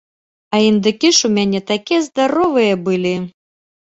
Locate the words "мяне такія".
1.37-2.01